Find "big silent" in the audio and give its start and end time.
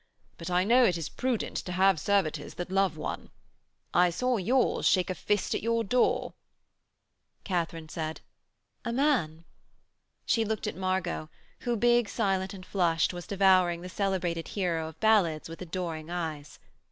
11.75-12.51